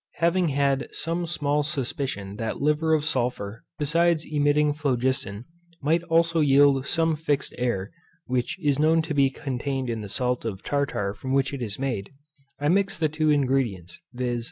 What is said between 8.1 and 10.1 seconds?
(which is known to be contained in the